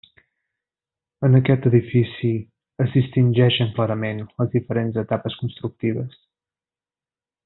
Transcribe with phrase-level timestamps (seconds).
[1.27, 2.31] En aquest edifici
[2.85, 6.17] es distingeixen clarament les diferents etapes constructives.